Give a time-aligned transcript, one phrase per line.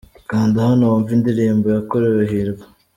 [0.29, 2.65] Kanda hano wumve indirimbo yakorewe Hirwa.